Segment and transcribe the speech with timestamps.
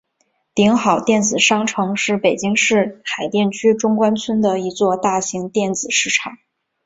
[0.55, 6.39] 鼎好电子商城是北京市海淀区中关村的一座大型电子市场。